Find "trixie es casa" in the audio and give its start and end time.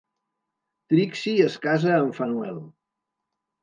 0.93-1.95